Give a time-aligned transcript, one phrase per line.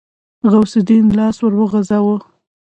[0.51, 2.17] غوث الدين لاس ور وغځاوه.